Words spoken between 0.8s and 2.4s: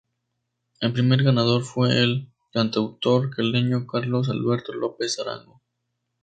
primer ganador fue el